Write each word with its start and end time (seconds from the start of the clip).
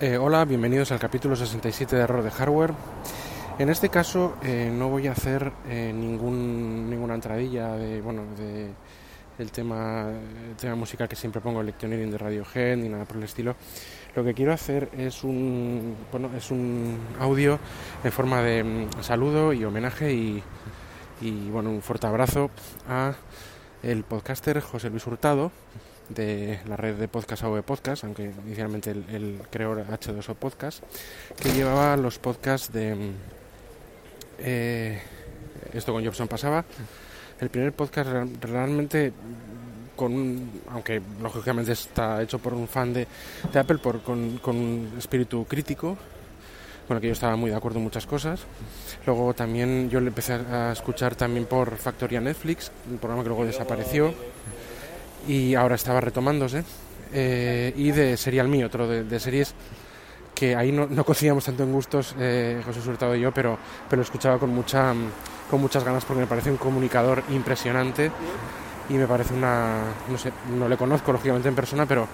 Eh, 0.00 0.18
hola, 0.18 0.44
bienvenidos 0.44 0.90
al 0.90 0.98
capítulo 0.98 1.36
67 1.36 1.94
de 1.94 2.02
Error 2.02 2.24
de 2.24 2.30
Hardware. 2.32 2.74
En 3.60 3.70
este 3.70 3.90
caso 3.90 4.34
eh, 4.42 4.68
no 4.74 4.88
voy 4.88 5.06
a 5.06 5.12
hacer 5.12 5.52
eh, 5.68 5.92
ningún, 5.94 6.90
ninguna 6.90 7.14
entradilla 7.14 7.74
de, 7.76 8.00
bueno, 8.00 8.22
de, 8.36 8.72
del 9.38 9.52
tema, 9.52 10.08
el 10.50 10.56
tema 10.56 10.74
musical 10.74 11.08
que 11.08 11.14
siempre 11.14 11.40
pongo, 11.40 11.62
Lectioneering 11.62 12.10
de 12.10 12.18
Radiohead 12.18 12.76
ni 12.76 12.88
nada 12.88 13.04
por 13.04 13.18
el 13.18 13.22
estilo. 13.22 13.54
Lo 14.16 14.24
que 14.24 14.34
quiero 14.34 14.52
hacer 14.52 14.90
es 14.98 15.22
un, 15.22 15.94
bueno, 16.10 16.28
es 16.36 16.50
un 16.50 16.98
audio 17.20 17.60
en 18.02 18.10
forma 18.10 18.42
de 18.42 18.64
mm, 18.64 19.00
saludo 19.00 19.52
y 19.52 19.64
homenaje 19.64 20.12
y, 20.12 20.42
y 21.20 21.50
bueno, 21.50 21.70
un 21.70 21.82
fuerte 21.82 22.08
abrazo 22.08 22.50
a 22.88 23.14
el 23.84 24.02
podcaster 24.02 24.60
José 24.60 24.90
Luis 24.90 25.06
Hurtado 25.06 25.52
de 26.08 26.58
la 26.66 26.76
red 26.76 26.96
de 26.96 27.08
podcast 27.08 27.44
AV 27.44 27.62
Podcast, 27.62 28.04
aunque 28.04 28.30
inicialmente 28.46 28.90
el, 28.90 29.40
creó 29.50 29.74
H2O 29.74 30.34
Podcast, 30.34 30.82
que 31.40 31.52
llevaba 31.52 31.96
los 31.96 32.18
podcasts 32.18 32.72
de 32.72 33.12
eh, 34.38 35.00
esto 35.72 35.92
con 35.92 36.04
Jobson 36.04 36.28
pasaba. 36.28 36.64
El 37.40 37.50
primer 37.50 37.72
podcast 37.72 38.10
realmente 38.40 39.12
con 39.96 40.50
aunque 40.70 41.00
lógicamente 41.22 41.72
está 41.72 42.20
hecho 42.22 42.38
por 42.38 42.52
un 42.54 42.66
fan 42.66 42.92
de, 42.92 43.06
de 43.52 43.58
Apple, 43.58 43.78
por, 43.78 44.02
con, 44.02 44.38
con 44.38 44.56
un 44.56 44.92
espíritu 44.98 45.44
crítico, 45.44 45.96
con 46.86 46.96
el 46.96 47.00
que 47.00 47.08
yo 47.08 47.12
estaba 47.12 47.36
muy 47.36 47.50
de 47.50 47.56
acuerdo 47.56 47.78
en 47.78 47.84
muchas 47.84 48.06
cosas. 48.06 48.40
Luego 49.06 49.34
también 49.34 49.88
yo 49.90 50.00
le 50.00 50.08
empecé 50.08 50.34
a 50.34 50.72
escuchar 50.72 51.14
también 51.14 51.46
por 51.46 51.76
Factoría 51.76 52.20
Netflix, 52.20 52.70
un 52.90 52.98
programa 52.98 53.22
que 53.22 53.28
luego 53.28 53.46
desapareció 53.46 54.14
y 55.26 55.54
ahora 55.54 55.74
estaba 55.74 56.00
retomándose. 56.00 56.64
Eh, 57.16 57.72
y 57.76 57.92
de 57.92 58.16
Serial 58.16 58.48
Me, 58.48 58.64
otro 58.64 58.88
de, 58.88 59.20
series 59.20 59.54
que 60.34 60.56
ahí 60.56 60.72
no, 60.72 60.88
no 60.88 61.04
coincidíamos 61.04 61.44
tanto 61.44 61.62
en 61.62 61.72
gustos, 61.72 62.16
eh, 62.18 62.60
José 62.64 62.82
Surtado 62.82 63.14
y 63.14 63.20
yo, 63.20 63.32
pero, 63.32 63.56
pero 63.88 64.02
escuchaba 64.02 64.36
con, 64.36 64.50
mucha, 64.50 64.92
con 65.48 65.60
muchas 65.60 65.84
ganas 65.84 66.04
porque 66.04 66.22
me 66.22 66.26
parece 66.26 66.50
un 66.50 66.56
comunicador 66.56 67.22
impresionante 67.30 68.10
y 68.88 68.94
me 68.94 69.06
parece 69.06 69.32
una, 69.32 69.82
no 70.08 70.18
sé, 70.18 70.32
no 70.58 70.68
le 70.68 70.76
conozco 70.76 71.12
lógicamente 71.12 71.48
en 71.48 71.54
persona, 71.54 71.86
pero 71.86 72.08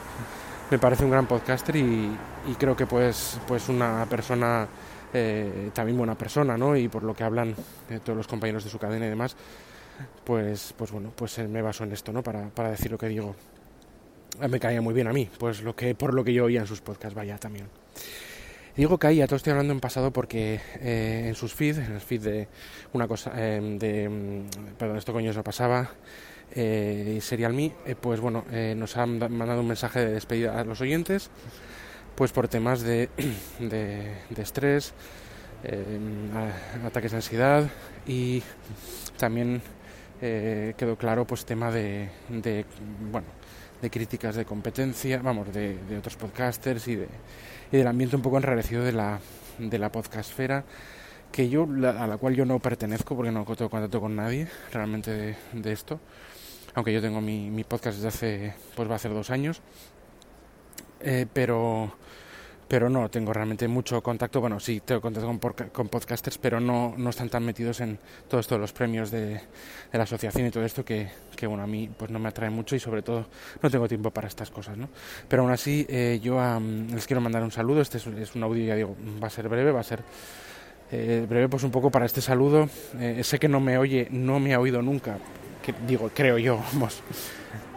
me 0.70 0.78
parece 0.78 1.02
un 1.02 1.12
gran 1.12 1.24
podcaster 1.26 1.74
y, 1.76 2.10
y 2.46 2.54
creo 2.58 2.76
que 2.76 2.84
pues, 2.84 3.38
pues 3.48 3.70
una 3.70 4.04
persona, 4.04 4.68
eh, 5.14 5.70
también 5.72 5.96
buena 5.96 6.14
persona, 6.14 6.58
¿no? 6.58 6.76
Y 6.76 6.88
por 6.88 7.04
lo 7.04 7.14
que 7.14 7.24
hablan 7.24 7.54
todos 8.04 8.18
los 8.18 8.28
compañeros 8.28 8.64
de 8.64 8.70
su 8.70 8.78
cadena 8.78 9.06
y 9.06 9.08
demás, 9.08 9.34
pues, 10.24 10.74
pues 10.76 10.90
bueno, 10.90 11.12
pues 11.14 11.38
me 11.38 11.62
baso 11.62 11.84
en 11.84 11.92
esto, 11.92 12.12
¿no? 12.12 12.22
Para, 12.22 12.48
para 12.48 12.70
decir 12.70 12.90
lo 12.90 12.98
que 12.98 13.08
digo. 13.08 13.34
Ah, 14.40 14.48
me 14.48 14.60
caía 14.60 14.80
muy 14.80 14.94
bien 14.94 15.06
a 15.08 15.12
mí, 15.12 15.28
pues 15.38 15.62
lo 15.62 15.74
que, 15.74 15.94
por 15.94 16.14
lo 16.14 16.24
que 16.24 16.32
yo 16.32 16.44
oía 16.44 16.60
en 16.60 16.66
sus 16.66 16.80
podcasts, 16.80 17.14
vaya 17.14 17.38
también. 17.38 17.66
Digo 18.76 18.98
caía, 18.98 19.26
todo 19.26 19.36
estoy 19.36 19.50
hablando 19.50 19.72
en 19.72 19.80
pasado 19.80 20.12
porque 20.12 20.60
eh, 20.80 21.24
en 21.26 21.34
sus 21.34 21.52
feeds, 21.52 21.78
en 21.78 21.92
el 21.92 22.00
feed 22.00 22.22
de 22.22 22.48
una 22.92 23.08
cosa, 23.08 23.32
eh, 23.34 23.60
de, 23.78 24.08
mm, 24.08 24.76
perdón, 24.78 24.96
esto 24.96 25.12
coño 25.12 25.32
eso 25.32 25.42
pasaba, 25.42 25.90
eh, 26.54 27.18
Serial 27.20 27.52
Me, 27.52 27.72
eh, 27.84 27.96
pues 28.00 28.20
bueno, 28.20 28.44
eh, 28.50 28.74
nos 28.76 28.96
han 28.96 29.18
mandado 29.18 29.60
un 29.60 29.68
mensaje 29.68 30.00
de 30.00 30.12
despedida 30.12 30.58
a 30.58 30.64
los 30.64 30.80
oyentes, 30.80 31.30
pues 32.14 32.32
por 32.32 32.48
temas 32.48 32.82
de, 32.82 33.08
de, 33.58 34.14
de 34.30 34.42
estrés, 34.42 34.94
eh, 35.64 35.98
ataques 36.86 37.10
de 37.10 37.16
ansiedad 37.18 37.68
y 38.06 38.42
también 39.18 39.62
eh, 40.20 40.74
quedó 40.76 40.96
claro 40.96 41.26
pues 41.26 41.44
tema 41.44 41.70
de, 41.70 42.10
de, 42.28 42.64
bueno 43.10 43.26
de 43.80 43.90
críticas 43.90 44.36
de 44.36 44.44
competencia 44.44 45.20
vamos 45.22 45.52
de, 45.52 45.78
de 45.88 45.98
otros 45.98 46.16
podcasters 46.16 46.86
y, 46.88 46.96
de, 46.96 47.08
y 47.72 47.76
del 47.76 47.86
ambiente 47.86 48.16
un 48.16 48.22
poco 48.22 48.36
enrarecido 48.36 48.84
de 48.84 48.92
la 48.92 49.20
de 49.58 49.78
la 49.78 49.90
podcastfera 49.90 50.64
que 51.32 51.48
yo 51.48 51.66
la, 51.66 52.02
a 52.02 52.06
la 52.06 52.16
cual 52.16 52.34
yo 52.34 52.44
no 52.44 52.58
pertenezco 52.58 53.16
porque 53.16 53.30
no 53.30 53.44
tengo 53.44 53.70
contacto 53.70 54.00
con 54.00 54.16
nadie 54.16 54.48
realmente 54.72 55.10
de, 55.10 55.36
de 55.52 55.72
esto 55.72 56.00
aunque 56.74 56.92
yo 56.92 57.00
tengo 57.00 57.20
mi, 57.20 57.64
podcast 57.64 57.96
desde 57.96 58.08
hace 58.08 58.54
pues 58.76 58.90
va 58.90 58.96
a 58.96 58.98
ser 58.98 59.12
dos 59.12 59.30
años. 59.30 59.60
Eh, 61.00 61.26
pero 61.32 61.92
pero 62.70 62.88
no 62.88 63.10
tengo 63.10 63.32
realmente 63.32 63.66
mucho 63.66 64.00
contacto. 64.00 64.40
Bueno, 64.40 64.60
sí, 64.60 64.80
tengo 64.84 65.00
contacto 65.00 65.26
con, 65.26 65.68
con 65.70 65.88
podcasters, 65.88 66.38
pero 66.38 66.60
no, 66.60 66.94
no, 66.96 67.10
están 67.10 67.28
tan 67.28 67.44
metidos 67.44 67.80
en 67.80 67.98
todo 68.28 68.38
esto 68.40 68.54
de 68.54 68.60
los 68.60 68.72
premios 68.72 69.10
de, 69.10 69.26
de 69.30 69.40
la 69.92 70.04
asociación 70.04 70.46
y 70.46 70.52
todo 70.52 70.64
esto 70.64 70.84
que, 70.84 71.08
que, 71.34 71.48
bueno, 71.48 71.64
a 71.64 71.66
mí 71.66 71.90
pues 71.98 72.12
no 72.12 72.20
me 72.20 72.28
atrae 72.28 72.48
mucho 72.48 72.76
y 72.76 72.78
sobre 72.78 73.02
todo 73.02 73.26
no 73.60 73.68
tengo 73.68 73.88
tiempo 73.88 74.12
para 74.12 74.28
estas 74.28 74.52
cosas, 74.52 74.78
¿no? 74.78 74.88
Pero 75.26 75.42
aún 75.42 75.50
así, 75.50 75.84
eh, 75.88 76.20
yo 76.22 76.36
um, 76.36 76.86
les 76.94 77.08
quiero 77.08 77.20
mandar 77.20 77.42
un 77.42 77.50
saludo. 77.50 77.80
Este 77.80 77.98
es, 77.98 78.36
un 78.36 78.42
audio, 78.44 78.64
ya 78.64 78.76
digo, 78.76 78.94
va 79.20 79.26
a 79.26 79.30
ser 79.30 79.48
breve, 79.48 79.72
va 79.72 79.80
a 79.80 79.82
ser 79.82 80.04
eh, 80.92 81.26
breve, 81.28 81.48
pues 81.48 81.64
un 81.64 81.72
poco 81.72 81.90
para 81.90 82.06
este 82.06 82.20
saludo. 82.20 82.68
Eh, 83.00 83.24
sé 83.24 83.40
que 83.40 83.48
no 83.48 83.58
me 83.58 83.78
oye, 83.78 84.06
no 84.12 84.38
me 84.38 84.54
ha 84.54 84.60
oído 84.60 84.80
nunca, 84.80 85.18
que 85.62 85.74
digo, 85.86 86.10
creo 86.14 86.38
yo, 86.38 86.60
vamos. 86.72 87.02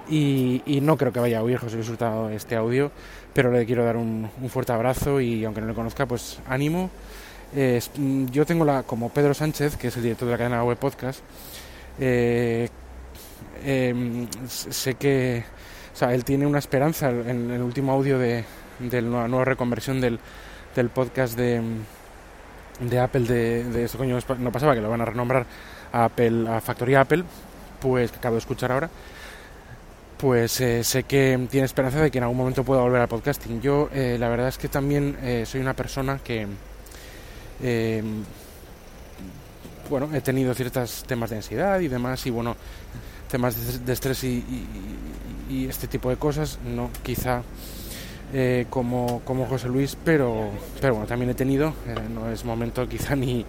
Y, 0.09 0.61
no 0.81 0.97
creo 0.97 1.13
que 1.13 1.19
vaya 1.19 1.39
a 1.39 1.43
oír 1.43 1.57
José 1.57 1.75
Luis 1.77 1.89
Hurtado 1.89 2.29
este 2.29 2.55
audio 2.55 2.91
pero 3.33 3.51
le 3.51 3.65
quiero 3.65 3.83
dar 3.83 3.97
un, 3.97 4.29
fuerte 4.47 4.71
abrazo 4.71 5.19
y 5.19 5.43
aunque 5.43 5.59
no 5.59 5.67
le 5.67 5.73
conozca, 5.73 6.05
pues 6.05 6.39
ánimo. 6.47 6.89
Eh, 7.55 7.81
yo 8.31 8.45
tengo 8.45 8.63
la, 8.63 8.83
como 8.83 9.09
Pedro 9.09 9.33
Sánchez, 9.33 9.75
que 9.75 9.87
es 9.87 9.97
el 9.97 10.03
director 10.03 10.27
de 10.27 10.31
la 10.33 10.37
cadena 10.37 10.63
web 10.63 10.77
podcast, 10.77 11.21
eh, 11.99 12.69
eh, 13.63 14.27
sé 14.47 14.95
que 14.95 15.43
o 15.93 15.95
sea, 15.95 16.13
él 16.13 16.23
tiene 16.23 16.45
una 16.47 16.59
esperanza 16.59 17.09
en 17.09 17.51
el 17.51 17.61
último 17.61 17.91
audio 17.91 18.17
de, 18.17 18.43
de 18.79 19.01
la 19.01 19.27
nueva 19.27 19.45
reconversión 19.45 20.01
del, 20.01 20.19
del 20.75 20.89
podcast 20.89 21.37
de, 21.37 21.61
de 22.79 22.99
Apple 22.99 23.21
de, 23.21 23.63
de 23.65 23.83
esto 23.83 23.99
coño 23.99 24.17
no 24.39 24.51
pasaba 24.51 24.73
que 24.73 24.81
lo 24.81 24.89
van 24.89 25.01
a 25.01 25.05
renombrar 25.05 25.45
a 25.91 26.05
Apple 26.05 26.49
a 26.49 26.61
Factoría 26.61 27.01
Apple 27.01 27.23
pues 27.83 28.11
que 28.11 28.17
acabo 28.17 28.35
de 28.35 28.39
escuchar 28.39 28.71
ahora 28.71 28.89
pues 30.17 30.61
eh, 30.61 30.85
sé 30.85 31.03
que 31.03 31.37
tiene 31.51 31.65
esperanza 31.65 31.99
de 31.99 32.09
que 32.09 32.17
en 32.17 32.23
algún 32.23 32.37
momento 32.37 32.63
pueda 32.63 32.81
volver 32.81 33.01
al 33.01 33.09
podcasting. 33.09 33.59
Yo 33.59 33.89
eh, 33.91 34.15
la 34.17 34.29
verdad 34.29 34.47
es 34.47 34.57
que 34.57 34.69
también 34.69 35.17
eh, 35.21 35.43
soy 35.45 35.59
una 35.59 35.73
persona 35.73 36.19
que, 36.23 36.47
eh, 37.61 38.01
bueno, 39.89 40.09
he 40.13 40.21
tenido 40.21 40.53
ciertos 40.53 41.03
temas 41.05 41.29
de 41.29 41.35
ansiedad 41.35 41.77
y 41.81 41.89
demás, 41.89 42.25
y 42.25 42.29
bueno, 42.29 42.55
temas 43.29 43.79
de, 43.79 43.79
de 43.79 43.91
estrés 43.91 44.23
y, 44.23 44.27
y, 45.49 45.53
y, 45.53 45.65
este 45.67 45.87
tipo 45.87 46.09
de 46.09 46.15
cosas, 46.15 46.57
no 46.63 46.89
quizá 47.03 47.43
eh, 48.35 48.65
como, 48.67 49.21
como 49.25 49.45
José 49.45 49.67
Luis, 49.67 49.95
pero, 50.03 50.49
pero 50.81 50.93
bueno, 50.93 51.07
también 51.07 51.29
he 51.29 51.35
tenido, 51.35 51.69
eh, 51.87 51.95
no 52.11 52.31
es 52.31 52.43
momento 52.43 52.89
quizá 52.89 53.15
ni, 53.15 53.45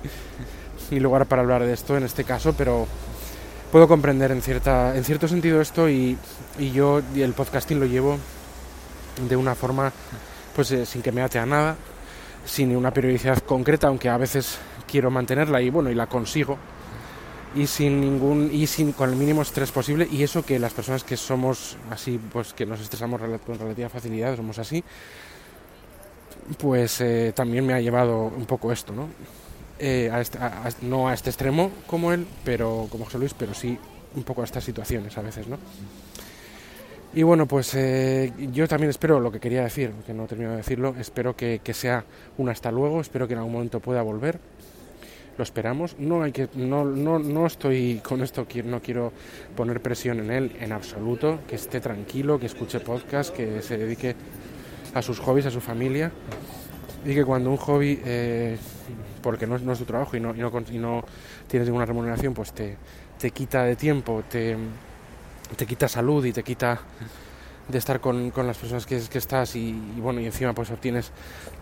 ni 0.91 1.01
lugar 1.01 1.25
para 1.25 1.41
hablar 1.41 1.65
de 1.65 1.73
esto 1.73 1.97
en 1.97 2.03
este 2.03 2.25
caso, 2.25 2.53
pero 2.53 2.87
puedo 3.75 3.89
comprender 3.89 4.31
en, 4.31 4.41
cierta, 4.41 4.97
en 4.97 5.03
cierto 5.03 5.27
sentido 5.27 5.61
esto 5.61 5.89
y, 5.89 6.17
yo 6.73 7.03
el 7.17 7.33
podcasting 7.33 7.81
lo 7.81 7.87
llevo 7.87 8.17
de 9.29 9.35
una 9.35 9.57
forma 9.57 9.93
pues 10.55 10.71
eh, 10.71 10.87
sin 10.87 11.03
que 11.03 11.11
me 11.11 11.23
ate 11.23 11.41
a 11.41 11.45
nada, 11.45 11.75
sin 12.45 12.77
una 12.77 12.93
periodicidad 12.93 13.39
concreta, 13.39 13.89
aunque 13.89 14.09
a 14.09 14.17
veces 14.17 14.59
quiero 14.87 15.11
mantenerla 15.11 15.61
y 15.61 15.71
bueno, 15.71 15.91
y 15.91 15.97
la 15.97 16.07
consigo. 16.07 16.57
Y 17.57 17.67
sin 17.67 18.01
ningún 18.01 18.49
y 18.53 18.69
sin 18.69 18.93
con 18.93 19.11
el 19.11 19.17
mínimo 19.17 19.43
estrés 19.43 19.73
posible. 19.73 20.07
Y 20.09 20.23
eso 20.23 20.45
que 20.45 20.61
las 20.61 20.73
personas 20.73 21.03
que 21.03 21.17
somos 21.17 21.77
así 21.91 22.21
pues 22.33 22.53
que 22.53 22.67
nos 22.67 22.81
estresamos 22.81 23.21
con 23.45 23.59
relativa 23.59 23.89
facilidad 23.89 24.37
somos 24.37 24.61
así 24.61 24.85
pues 26.61 27.01
eh, 27.01 27.33
también 27.35 27.67
me 27.67 27.75
ha 27.75 27.81
llevado 27.81 28.23
un 28.23 28.47
poco 28.47 28.71
esto 28.71 28.93
no 28.93 29.09
eh, 29.79 30.11
a 30.13 30.21
este, 30.21 30.39
a, 30.39 30.69
no 30.83 31.09
a 31.09 31.15
este 31.15 31.31
extremo 31.31 31.71
como 31.87 32.13
él, 32.13 32.27
pero 32.45 32.87
como 32.91 33.05
José 33.05 33.19
Luis, 33.19 33.35
pero 33.35 33.55
sí 33.55 33.79
un 34.15 34.23
poco 34.23 34.43
a 34.43 34.45
estas 34.45 34.65
situaciones 34.65 35.17
a 35.19 35.23
veces, 35.23 35.49
¿no? 35.49 35.59
Y 37.15 37.23
bueno, 37.23 37.47
pues 37.47 37.75
eh, 37.75 38.33
yo 38.53 38.67
también 38.67 38.91
espero 38.91 39.21
lo 39.21 39.31
que 39.31 39.39
quería 39.39 39.63
decir, 39.63 39.93
que 40.05 40.13
no 40.13 40.25
he 40.25 40.27
terminado 40.27 40.57
de 40.57 40.63
decirlo, 40.63 40.95
espero 40.99 41.37
que, 41.37 41.61
que, 41.63 41.73
sea 41.73 42.05
un 42.39 42.49
hasta 42.49 42.73
luego, 42.73 43.01
espero 43.01 43.29
que 43.29 43.35
en 43.35 43.39
algún 43.39 43.53
momento 43.53 43.79
pueda 43.79 44.03
volver. 44.03 44.41
Lo 45.37 45.43
esperamos. 45.43 45.97
No 45.99 46.23
hay 46.23 46.33
que 46.33 46.49
no, 46.55 46.85
no, 46.85 47.19
no 47.19 47.47
estoy 47.47 48.01
con 48.05 48.23
esto 48.23 48.47
no 48.65 48.81
quiero 48.81 49.13
poner 49.57 49.81
presión 49.81 50.21
en 50.21 50.31
él 50.31 50.57
en 50.61 50.73
absoluto, 50.73 51.41
que 51.49 51.57
esté 51.57 51.81
tranquilo, 51.81 52.39
que 52.39 52.47
escuche 52.47 52.81
podcast, 52.81 53.35
que 53.35 53.63
se 53.63 53.77
dedique 53.77 54.15
a 54.95 55.03
sus 55.03 55.19
hobbies, 55.19 55.47
a 55.47 55.51
su 55.51 55.61
familia 55.61 56.13
y 57.05 57.15
que 57.15 57.25
cuando 57.25 57.51
un 57.51 57.57
hobby 57.57 58.01
eh, 58.05 58.57
porque 59.23 59.47
no, 59.47 59.59
no, 59.59 59.73
es 59.73 59.79
tu 59.79 59.85
trabajo 59.85 60.17
y 60.17 60.21
no, 60.21 60.35
y 60.35 60.39
no, 60.39 60.51
y 60.71 60.79
no 60.79 61.05
tienes 61.47 61.69
ninguna 61.69 61.87
remuneración 61.87 62.35
pues 62.35 62.53
te, 62.53 62.77
te 63.19 63.31
quita 63.31 63.65
de 63.65 63.77
tiempo 63.77 64.23
te, 64.29 64.57
te 65.57 65.67
quita 65.67 65.89
salud 65.89 66.25
y 66.25 66.33
te 66.33 66.43
quita 66.43 66.81
de 67.69 67.79
estar 67.79 68.01
con, 68.01 68.31
con 68.31 68.47
las 68.47 68.59
personas 68.59 68.85
que, 68.87 69.01
que 69.11 69.19
estás 69.19 69.57
y, 69.57 69.73
bueno 69.99 70.21
y 70.21 70.27
encima 70.27 70.53
pues 70.53 70.71
obtienes 70.71 71.13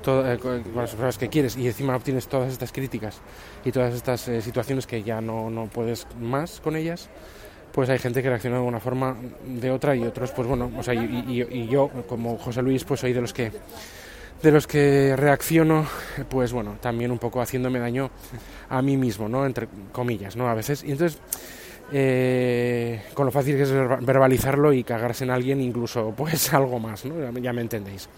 todo, 0.02 0.30
eh, 0.30 0.38
con 0.38 0.62
las 0.74 0.90
personas 0.90 1.18
que 1.18 1.28
quieres 1.28 1.56
y 1.56 1.66
encima 1.66 1.94
obtienes 1.96 2.26
todas 2.26 2.52
estas 2.52 2.72
críticas 2.72 3.18
y 3.64 3.70
todas 3.70 3.94
estas 3.94 4.26
eh, 4.28 4.42
situaciones 4.42 4.86
que 4.86 5.02
ya 5.02 5.20
no, 5.20 5.50
no 5.50 5.66
puedes 5.66 6.06
más 6.20 6.60
con 6.60 6.76
ellas 6.76 7.08
pues 7.72 7.88
hay 7.88 7.98
gente 7.98 8.22
que 8.22 8.28
reacciona 8.28 8.56
de 8.56 8.62
una 8.62 8.80
forma 8.80 9.16
de 9.46 9.70
otra 9.70 9.94
y 9.96 10.02
otros 10.02 10.32
pues 10.32 10.46
bueno 10.46 10.70
o 10.76 10.82
sea 10.82 10.94
y, 10.94 11.24
y, 11.28 11.42
y 11.42 11.68
yo 11.68 11.88
como 12.08 12.36
José 12.36 12.62
Luis 12.62 12.84
pues 12.84 13.00
soy 13.00 13.12
de 13.12 13.20
los 13.20 13.32
que 13.32 13.52
de 14.42 14.50
los 14.50 14.66
que 14.66 15.14
reacciono, 15.16 15.86
pues 16.28 16.52
bueno, 16.52 16.76
también 16.80 17.10
un 17.10 17.18
poco 17.18 17.40
haciéndome 17.40 17.78
daño 17.78 18.10
a 18.68 18.82
mí 18.82 18.96
mismo, 18.96 19.28
¿no? 19.28 19.46
Entre 19.46 19.68
comillas, 19.92 20.36
¿no? 20.36 20.48
A 20.48 20.54
veces. 20.54 20.82
Y 20.82 20.92
entonces, 20.92 21.20
eh, 21.92 23.02
con 23.14 23.26
lo 23.26 23.32
fácil 23.32 23.56
que 23.56 23.62
es 23.62 23.72
verbalizarlo 23.72 24.72
y 24.72 24.82
cagarse 24.82 25.24
en 25.24 25.30
alguien, 25.30 25.60
incluso 25.60 26.12
pues 26.16 26.52
algo 26.54 26.80
más, 26.80 27.04
¿no? 27.04 27.38
Ya 27.38 27.52
me 27.52 27.60
entendéis. 27.60 28.08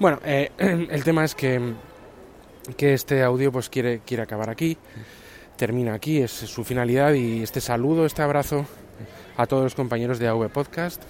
Bueno, 0.00 0.18
eh, 0.24 0.50
el 0.58 1.04
tema 1.04 1.24
es 1.24 1.34
que, 1.34 1.74
que 2.76 2.94
este 2.94 3.22
audio 3.22 3.52
pues 3.52 3.68
quiere, 3.68 4.00
quiere 4.00 4.24
acabar 4.24 4.50
aquí, 4.50 4.76
termina 5.56 5.94
aquí, 5.94 6.22
es 6.22 6.32
su 6.32 6.64
finalidad 6.64 7.12
y 7.12 7.42
este 7.42 7.60
saludo, 7.60 8.04
este 8.04 8.22
abrazo 8.22 8.66
a 9.36 9.46
todos 9.46 9.62
los 9.62 9.74
compañeros 9.74 10.18
de 10.18 10.26
AV 10.26 10.48
Podcast, 10.48 11.02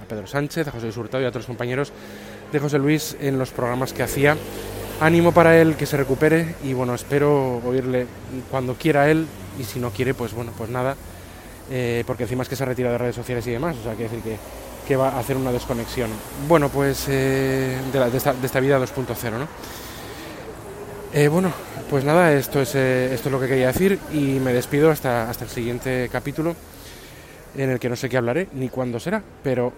a 0.00 0.04
Pedro 0.06 0.26
Sánchez, 0.26 0.68
a 0.68 0.70
José 0.70 0.84
Luis 0.84 0.96
Hurtado 0.96 1.22
y 1.22 1.26
a 1.26 1.30
otros 1.30 1.46
compañeros 1.46 1.92
de 2.52 2.58
José 2.58 2.78
Luis 2.78 3.16
en 3.20 3.38
los 3.38 3.50
programas 3.50 3.92
que 3.92 4.02
hacía. 4.02 4.36
Ánimo 5.00 5.32
para 5.32 5.58
él, 5.58 5.76
que 5.76 5.86
se 5.86 5.96
recupere 5.96 6.56
y 6.62 6.74
bueno, 6.74 6.94
espero 6.94 7.56
oírle 7.64 8.06
cuando 8.50 8.74
quiera 8.74 9.10
él 9.10 9.26
y 9.58 9.64
si 9.64 9.80
no 9.80 9.90
quiere, 9.90 10.12
pues 10.12 10.34
bueno, 10.34 10.52
pues 10.56 10.68
nada, 10.68 10.94
eh, 11.70 12.04
porque 12.06 12.24
encima 12.24 12.42
es 12.42 12.48
que 12.48 12.56
se 12.56 12.64
ha 12.64 12.66
retirado 12.66 12.92
de 12.92 12.98
redes 12.98 13.14
sociales 13.14 13.46
y 13.46 13.50
demás, 13.50 13.76
o 13.80 13.82
sea, 13.82 13.94
quiere 13.94 14.10
decir 14.10 14.22
que, 14.22 14.36
que 14.86 14.96
va 14.96 15.08
a 15.08 15.18
hacer 15.18 15.38
una 15.38 15.52
desconexión. 15.52 16.10
Bueno, 16.46 16.68
pues 16.68 17.06
eh, 17.08 17.78
de, 17.92 18.16
esta, 18.16 18.60
vida 18.60 18.78
2.0, 18.78 19.30
¿no? 19.32 19.48
Eh, 21.14 21.28
bueno, 21.28 21.50
pues 21.88 22.04
nada, 22.04 22.32
esto 22.34 22.60
es, 22.60 22.74
esto 22.74 23.28
es 23.28 23.32
lo 23.32 23.40
que 23.40 23.48
quería 23.48 23.68
decir 23.68 23.98
y 24.12 24.38
me 24.38 24.52
despido 24.52 24.90
hasta, 24.90 25.30
hasta 25.30 25.44
el 25.44 25.50
siguiente 25.50 26.10
capítulo 26.12 26.54
en 27.56 27.70
el 27.70 27.80
que 27.80 27.88
no 27.88 27.96
sé 27.96 28.08
qué 28.08 28.18
hablaré 28.18 28.48
ni 28.52 28.68
cuándo 28.68 29.00
será, 29.00 29.22
pero 29.42 29.72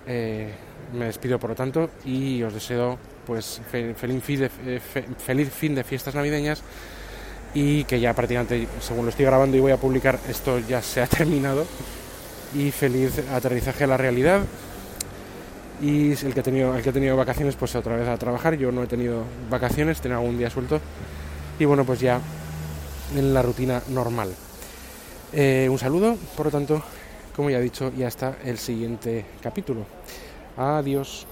me 0.93 1.07
despido 1.07 1.39
por 1.39 1.51
lo 1.51 1.57
tanto 1.57 1.91
y 2.05 2.43
os 2.43 2.53
deseo 2.53 2.99
pues 3.27 3.61
feliz 3.71 4.23
fin 4.23 4.41
de, 4.41 4.81
feliz 5.19 5.51
fin 5.51 5.75
de 5.75 5.85
fiestas 5.85 6.15
navideñas 6.15 6.63
y 7.55 7.85
que 7.85 8.01
ya 8.01 8.15
prácticamente 8.15 8.67
según 8.81 9.05
lo 9.05 9.11
estoy 9.11 9.27
grabando 9.27 9.57
y 9.57 9.61
voy 9.61 9.73
a 9.73 9.77
publicar 9.77 10.19
esto 10.29 10.59
ya 10.59 10.83
se 10.83 11.03
ha 11.03 11.07
terminado. 11.09 11.67
Y 12.55 12.71
feliz 12.71 13.19
aterrizaje 13.33 13.85
a 13.85 13.87
la 13.87 13.97
realidad. 13.97 14.43
Y 15.81 16.13
el 16.13 16.35
que 16.35 16.41
ha 16.41 16.43
tenido 16.43 16.77
el 16.77 16.83
que 16.83 16.91
ha 16.91 16.93
tenido 16.93 17.17
vacaciones 17.17 17.57
pues 17.57 17.75
otra 17.75 17.97
vez 17.97 18.09
a 18.09 18.17
trabajar. 18.17 18.55
Yo 18.55 18.71
no 18.73 18.83
he 18.83 18.87
tenido 18.87 19.25
vacaciones 19.51 20.01
tengo 20.01 20.17
algún 20.17 20.39
día 20.39 20.51
suelto. 20.51 20.81
Y 21.59 21.65
bueno 21.65 21.85
pues 21.85 22.01
ya 22.01 22.21
en 23.17 23.35
la 23.35 23.43
rutina 23.43 23.83
normal. 23.89 24.35
Eh, 25.33 25.67
un 25.71 25.79
saludo 25.79 26.17
por 26.37 26.47
lo 26.47 26.53
tanto 26.53 26.83
como 27.35 27.49
ya 27.49 27.59
he 27.59 27.63
dicho 27.63 27.91
y 27.97 28.03
hasta 28.03 28.37
el 28.45 28.59
siguiente 28.59 29.25
capítulo 29.43 29.87
Adiós. 30.57 31.27